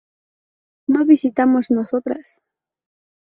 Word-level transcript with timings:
¿No 0.91 1.05
visitamos 1.05 1.69
nosotras? 1.69 2.41